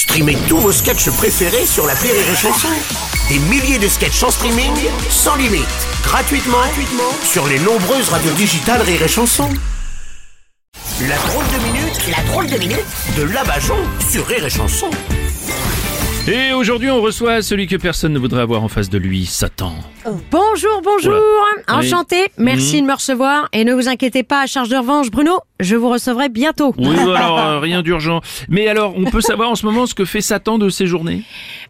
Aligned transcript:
Streamez 0.00 0.38
tous 0.48 0.56
vos 0.56 0.72
sketchs 0.72 1.10
préférés 1.10 1.66
sur 1.66 1.86
la 1.86 1.92
Rire 1.92 2.14
et 2.14 2.34
Chanson. 2.34 2.68
Des 3.28 3.38
milliers 3.38 3.78
de 3.78 3.86
sketchs 3.86 4.22
en 4.22 4.30
streaming, 4.30 4.72
sans 5.10 5.36
limite, 5.36 5.66
gratuitement, 6.02 6.56
gratuitement 6.56 7.12
sur 7.22 7.46
les 7.46 7.58
nombreuses 7.58 8.08
radios 8.08 8.32
digitales 8.32 8.80
Rire 8.80 9.02
et 9.02 9.08
Chanson. 9.08 9.50
La 11.06 11.18
drôle 11.18 11.44
de 11.44 11.64
minute, 11.66 12.16
la 12.16 12.24
drôle 12.32 12.46
de 12.46 12.56
minute 12.56 12.86
de 13.18 13.24
Labajon 13.24 13.76
sur 14.10 14.26
Rire 14.26 14.46
et 14.46 14.48
Chanson. 14.48 14.88
Et 16.26 16.54
aujourd'hui, 16.54 16.90
on 16.90 17.02
reçoit 17.02 17.42
celui 17.42 17.66
que 17.66 17.76
personne 17.76 18.14
ne 18.14 18.18
voudrait 18.18 18.40
avoir 18.40 18.62
en 18.62 18.68
face 18.68 18.88
de 18.88 18.96
lui, 18.96 19.26
Satan. 19.26 19.74
Bonjour, 20.30 20.80
bonjour, 20.82 21.12
Oula. 21.12 21.78
enchanté, 21.78 22.32
merci 22.38 22.80
de 22.80 22.86
me 22.86 22.94
recevoir 22.94 23.50
et 23.52 23.64
ne 23.64 23.74
vous 23.74 23.86
inquiétez 23.86 24.22
pas, 24.22 24.42
à 24.42 24.46
charge 24.46 24.70
de 24.70 24.76
revanche, 24.76 25.10
Bruno, 25.10 25.40
je 25.60 25.76
vous 25.76 25.88
recevrai 25.88 26.28
bientôt. 26.28 26.74
Oui, 26.78 26.98
alors 27.16 27.38
euh, 27.38 27.58
rien 27.60 27.82
d'urgent. 27.82 28.20
Mais 28.48 28.68
alors, 28.68 28.94
on 28.96 29.04
peut 29.04 29.20
savoir 29.20 29.50
en 29.50 29.54
ce 29.54 29.64
moment 29.66 29.86
ce 29.86 29.94
que 29.94 30.04
fait 30.04 30.20
Satan 30.20 30.58
de 30.58 30.68
ses 30.68 30.86
journées? 30.86 31.22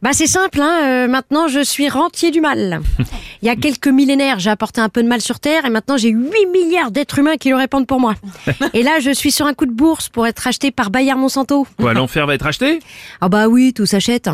Bah 0.03 0.11
c'est 0.13 0.27
simple, 0.27 0.61
hein, 0.61 0.79
euh, 0.83 1.09
maintenant 1.09 1.47
je 1.49 1.63
suis 1.63 1.89
rentier 1.89 2.31
du 2.31 2.41
mal. 2.41 2.81
Il 3.43 3.47
y 3.47 3.51
a 3.51 3.57
quelques 3.57 3.89
millénaires, 3.89 4.39
j'ai 4.39 4.51
apporté 4.51 4.81
un 4.81 4.89
peu 4.89 5.03
de 5.03 5.09
mal 5.09 5.21
sur 5.21 5.41
Terre 5.41 5.65
et 5.65 5.71
maintenant 5.71 5.97
j'ai 5.97 6.11
8 6.11 6.47
milliards 6.53 6.91
d'êtres 6.91 7.19
humains 7.19 7.37
qui 7.37 7.49
le 7.51 7.57
répandent 7.57 7.87
pour 7.87 8.01
moi. 8.01 8.15
Et 8.75 8.83
là, 8.83 8.99
je 9.01 9.11
suis 9.11 9.31
sur 9.31 9.47
un 9.47 9.55
coup 9.55 9.67
de 9.67 9.73
bourse 9.73 10.09
pour 10.09 10.27
être 10.27 10.47
acheté 10.47 10.71
par 10.71 10.91
Bayer 10.91 11.15
Monsanto. 11.15 11.67
Quoi, 11.79 11.95
l'enfer 11.95 12.27
va 12.27 12.35
être 12.35 12.47
acheté? 12.47 12.81
Ah 13.21 13.29
bah 13.29 13.49
oui, 13.49 13.73
tout 13.73 13.87
s'achète. 13.87 14.29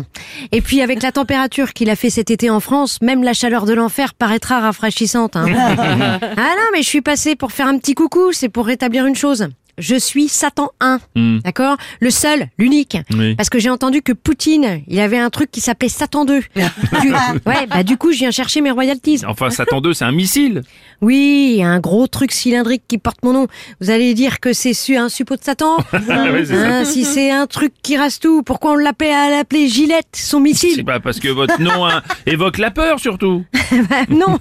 Et 0.51 0.61
puis 0.61 0.81
avec 0.81 1.01
la 1.01 1.11
température 1.11 1.73
qu'il 1.73 1.89
a 1.89 1.95
fait 1.95 2.09
cet 2.09 2.31
été 2.31 2.49
en 2.49 2.59
France, 2.59 3.01
même 3.01 3.23
la 3.23 3.33
chaleur 3.33 3.65
de 3.65 3.73
l'enfer 3.73 4.13
paraîtra 4.13 4.59
rafraîchissante. 4.59 5.35
hein. 5.35 5.45
ah 5.51 6.35
non, 6.37 6.67
mais 6.73 6.81
je 6.81 6.87
suis 6.87 7.01
passé 7.01 7.35
pour 7.35 7.51
faire 7.51 7.67
un 7.67 7.77
petit 7.77 7.93
coucou, 7.93 8.31
c'est 8.33 8.49
pour 8.49 8.65
rétablir 8.65 9.05
une 9.05 9.15
chose. 9.15 9.46
Je 9.77 9.95
suis 9.95 10.27
Satan 10.27 10.71
1, 10.79 10.99
Hmm. 11.15 11.37
d'accord? 11.43 11.77
Le 11.99 12.09
seul, 12.09 12.47
l'unique. 12.57 12.97
Oui. 13.13 13.35
Parce 13.35 13.49
que 13.49 13.59
j'ai 13.59 13.69
entendu 13.69 14.01
que 14.01 14.11
Poutine, 14.11 14.81
il 14.87 14.99
avait 14.99 15.19
un 15.19 15.29
truc 15.29 15.51
qui 15.51 15.61
s'appelait 15.61 15.87
Satan 15.89 16.25
2. 16.25 16.39
Du- 16.39 17.13
ouais, 17.45 17.67
bah 17.69 17.83
du 17.83 17.95
coup, 17.97 18.11
je 18.11 18.17
viens 18.17 18.31
chercher 18.31 18.61
mes 18.61 18.71
royalties. 18.71 19.21
Enfin, 19.27 19.51
Satan 19.51 19.79
2, 19.81 19.93
c'est 19.93 20.05
un 20.05 20.11
missile. 20.11 20.63
Oui, 21.01 21.61
un 21.63 21.79
gros 21.79 22.07
truc 22.07 22.31
cylindrique 22.31 22.81
qui 22.87 22.97
porte 22.97 23.19
mon 23.23 23.33
nom. 23.33 23.47
Vous 23.79 23.91
allez 23.91 24.15
dire 24.15 24.39
que 24.39 24.51
c'est 24.51 24.73
su 24.73 24.97
un 24.97 25.09
suppôt 25.09 25.35
de 25.35 25.43
Satan? 25.43 25.77
C'est 25.91 26.45
ça. 26.45 26.55
Hein, 26.79 26.85
Si 26.85 27.03
c'est 27.05 27.29
un 27.31 27.45
truc 27.45 27.73
qui 27.83 27.97
rase 27.97 28.19
tout, 28.19 28.41
pourquoi 28.43 28.71
on 28.71 28.75
l'appelle 28.75 29.11
à 29.13 29.29
l'appeler 29.29 29.67
Gillette, 29.67 30.07
son 30.13 30.37
C'est 30.37 30.43
missile 30.43 30.85
pas 30.85 30.99
parce 30.99 31.19
que 31.19 31.27
votre 31.27 31.61
nom 31.61 31.85
hein, 31.85 32.01
évoque 32.25 32.57
la 32.57 32.71
peur, 32.71 32.99
surtout. 32.99 33.43
Bah, 33.89 34.05
Non, 34.09 34.39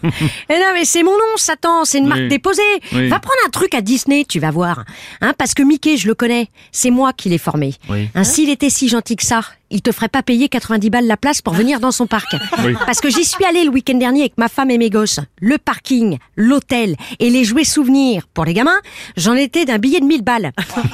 Eh 0.49 0.55
non 0.55 0.67
mais 0.75 0.85
c'est 0.85 1.03
mon 1.03 1.11
nom, 1.13 1.37
Satan, 1.37 1.85
c'est 1.85 1.99
une 1.99 2.07
marque 2.07 2.21
Oui. 2.23 2.29
déposée. 2.29 2.63
Oui. 2.95 3.09
Va 3.09 3.19
prendre 3.19 3.37
un 3.47 3.51
truc 3.51 3.75
à 3.75 3.81
Disney, 3.83 4.25
tu 4.27 4.41
vas 4.41 4.51
voir. 4.51 4.85
Hein, 5.27 5.35
parce 5.37 5.55
que 5.55 5.65
Mickey, 5.65 5.97
je 5.97 6.07
le 6.07 6.15
connais, 6.15 6.51
c'est 6.71 6.91
moi 6.91 7.13
qui 7.13 7.29
l'ai 7.29 7.39
formé. 7.39 7.75
Oui. 7.89 8.09
Hein, 8.15 8.23
S'il 8.23 8.49
était 8.49 8.71
si 8.71 8.89
gentil 8.89 9.17
que 9.17 9.25
ça, 9.25 9.41
il 9.71 9.83
te 9.83 9.93
ferait 9.93 10.09
pas 10.09 10.23
payer 10.23 10.49
90 10.49 10.91
balles 10.91 11.07
la 11.07 11.17
place 11.17 11.43
pour 11.43 11.55
venir 11.63 11.81
dans 11.81 11.91
son 11.91 12.07
parc. 12.07 12.35
Oui. 12.65 12.75
Parce 12.87 13.01
que 13.01 13.11
j'y 13.11 13.25
suis 13.25 13.45
allé 13.45 13.65
le 13.65 13.71
week-end 13.71 13.95
dernier 13.97 14.21
avec 14.21 14.39
ma 14.39 14.49
femme 14.49 14.71
et 14.71 14.79
mes 14.79 14.91
gosses. 14.91 15.21
Le 15.41 15.59
parking, 15.59 16.19
l'hôtel 16.37 16.97
et 17.19 17.31
les 17.31 17.45
jouets 17.45 17.65
souvenirs 17.65 18.27
pour 18.33 18.45
les 18.45 18.55
gamins, 18.55 18.81
j'en 19.17 19.35
étais 19.35 19.65
d'un 19.65 19.79
billet 19.79 20.01
de 20.01 20.05
1000 20.07 20.23
balles. 20.23 20.53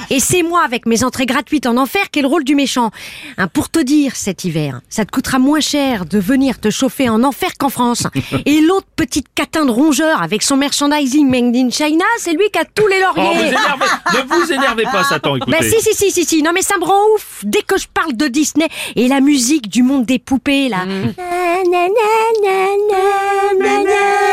Et 0.09 0.19
c'est 0.19 0.43
moi 0.43 0.63
avec 0.65 0.85
mes 0.85 1.03
entrées 1.03 1.25
gratuites 1.25 1.65
en 1.65 1.77
enfer 1.77 2.09
qui 2.11 2.19
ai 2.19 2.21
le 2.21 2.27
rôle 2.27 2.43
du 2.43 2.55
méchant. 2.55 2.91
Hein, 3.37 3.47
pour 3.47 3.69
te 3.69 3.79
dire, 3.79 4.15
cet 4.15 4.43
hiver, 4.43 4.81
ça 4.89 5.05
te 5.05 5.11
coûtera 5.11 5.39
moins 5.39 5.59
cher 5.59 6.05
de 6.05 6.19
venir 6.19 6.59
te 6.59 6.69
chauffer 6.69 7.09
en 7.09 7.23
enfer 7.23 7.51
qu'en 7.59 7.69
France. 7.69 8.07
Et 8.45 8.61
l'autre 8.61 8.87
petite 8.95 9.27
catin 9.35 9.65
de 9.65 9.71
rongeur 9.71 10.21
avec 10.21 10.41
son 10.43 10.57
merchandising 10.57 11.27
made 11.29 11.55
in 11.55 11.69
China, 11.69 12.05
c'est 12.19 12.33
lui 12.33 12.49
qui 12.51 12.59
a 12.59 12.65
tous 12.65 12.87
les 12.87 12.97
Oh, 13.05 13.11
vous 13.15 13.21
lauriers. 13.21 13.47
énervez, 13.49 13.85
ne 14.13 14.35
vous 14.35 14.51
énervez 14.53 14.83
pas, 14.83 15.03
Satan, 15.03 15.35
écoutez. 15.35 15.51
Bah 15.51 15.57
si 15.61 15.79
si 15.81 15.93
si 15.93 16.11
si 16.11 16.25
si 16.25 16.41
non 16.41 16.51
mais 16.53 16.61
ça 16.61 16.77
me 16.77 16.85
rend 16.85 16.99
ouf 17.15 17.41
dès 17.43 17.61
que 17.61 17.77
je 17.77 17.87
parle 17.93 18.13
de 18.15 18.27
Disney 18.27 18.62
et 18.95 19.07
la 19.07 19.21
musique 19.21 19.69
du 19.69 19.83
monde 19.83 20.05
des 20.05 20.19
poupées 20.19 20.69
là. 20.69 20.85
Mm. 20.85 21.13
Na, 21.71 21.87
na, 21.87 21.87
na, 23.83 24.32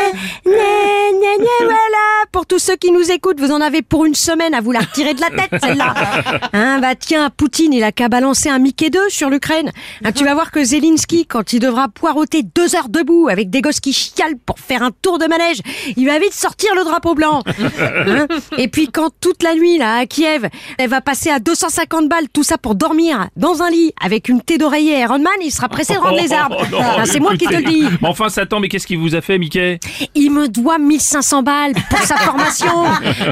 tous 2.51 2.59
ceux 2.59 2.75
qui 2.75 2.91
nous 2.91 3.09
écoutent 3.09 3.39
vous 3.39 3.53
en 3.53 3.61
avez 3.61 3.81
pour 3.81 4.03
une 4.03 4.13
semaine 4.13 4.53
à 4.53 4.59
vous 4.59 4.73
la 4.73 4.81
retirer 4.81 5.13
de 5.13 5.21
la 5.21 5.29
tête 5.29 5.51
celle-là. 5.63 5.93
Hein 6.53 6.79
bah 6.81 6.95
tiens 6.99 7.29
Poutine 7.29 7.71
il 7.71 7.81
a 7.81 7.93
qu'à 7.93 8.09
balancer 8.09 8.49
un 8.49 8.59
Mickey 8.59 8.89
2 8.89 8.99
sur 9.07 9.29
l'Ukraine. 9.29 9.71
Hein, 10.03 10.11
tu 10.11 10.25
vas 10.25 10.33
voir 10.33 10.51
que 10.51 10.61
Zelensky 10.61 11.25
quand 11.25 11.53
il 11.53 11.61
devra 11.61 11.87
poireauter 11.87 12.43
deux 12.43 12.75
heures 12.75 12.89
debout 12.89 13.29
avec 13.29 13.49
des 13.49 13.61
gosses 13.61 13.79
qui 13.79 13.93
chialent 13.93 14.37
pour 14.45 14.59
faire 14.59 14.83
un 14.83 14.91
tour 15.01 15.17
de 15.17 15.27
manège 15.27 15.59
il 15.95 16.05
va 16.05 16.19
vite 16.19 16.33
sortir 16.33 16.75
le 16.75 16.83
drapeau 16.83 17.15
blanc. 17.15 17.41
Hein 17.79 18.27
et 18.57 18.67
puis 18.67 18.87
quand 18.87 19.11
toute 19.21 19.43
la 19.43 19.55
nuit 19.55 19.77
là 19.77 19.95
à 19.99 20.05
Kiev, 20.05 20.47
elle 20.77 20.89
va 20.89 20.99
passer 20.99 21.29
à 21.29 21.39
250 21.39 22.09
balles, 22.09 22.27
tout 22.33 22.43
ça 22.43 22.57
pour 22.57 22.75
dormir 22.75 23.29
dans 23.37 23.61
un 23.61 23.69
lit 23.69 23.93
avec 24.03 24.27
une 24.27 24.41
thé 24.41 24.57
d'oreiller 24.57 24.99
Iron 24.99 25.19
Man, 25.19 25.31
il 25.41 25.51
sera 25.51 25.69
pressé 25.69 25.93
de 25.93 25.99
rendre 25.99 26.21
les 26.21 26.33
arbres. 26.33 26.57
Oh, 26.59 26.65
non, 26.71 26.79
Ah, 26.81 27.05
c'est 27.05 27.19
moi 27.21 27.37
qui 27.37 27.45
te 27.45 27.53
le 27.53 27.63
dis. 27.63 27.85
Enfin, 28.03 28.27
Satan, 28.27 28.59
mais 28.59 28.67
qu'est-ce 28.67 28.87
qu'il 28.87 28.97
vous 28.97 29.15
a 29.15 29.21
fait, 29.21 29.37
Mickey? 29.37 29.79
Il 30.15 30.31
me 30.31 30.49
doit 30.49 30.79
1500 30.79 31.43
balles 31.43 31.73
pour 31.89 31.99
sa 31.99 32.17
formation. 32.17 32.40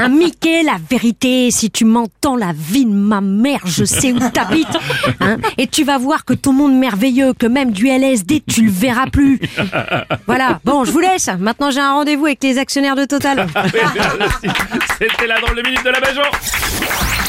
Mickey, 0.10 0.64
la 0.64 0.78
vérité, 0.90 1.52
si 1.52 1.70
tu 1.72 1.86
m'entends, 1.86 2.36
la 2.36 2.54
vie 2.54 2.86
de 2.86 2.92
ma 2.92 3.22
mère, 3.22 3.62
je 3.66 3.84
sais 3.86 4.12
où 4.12 4.20
t'habites. 4.20 4.68
Hein 5.20 5.38
et 5.58 5.68
tu 5.68 5.84
vas 5.84 5.98
voir 5.98 6.26
que 6.26 6.34
ton 6.34 6.54
monde 6.54 6.78
merveilleux, 6.78 7.34
que 7.34 7.48
même 7.48 7.72
du 7.72 7.88
LSD, 7.88 8.44
tu 8.48 8.64
le 8.64 8.72
verras 8.72 9.08
plus. 9.08 9.40
Voilà, 10.28 10.60
bon, 10.64 10.86
je 10.86 10.92
vous 10.92 11.00
laisse. 11.00 11.30
Maintenant, 11.40 11.72
j'ai 11.72 11.80
un 11.80 11.94
rendez-vous 11.94 12.26
avec 12.26 12.44
les 12.44 12.58
actionnaires 12.58 12.96
de 12.96 13.06
Total. 13.06 13.48
C'était 15.00 15.28
la 15.28 15.40
drôle 15.40 15.56
de 15.56 15.62
minute 15.62 15.84
de 15.84 15.90
la 15.90 16.00
Bajon. 16.00 17.29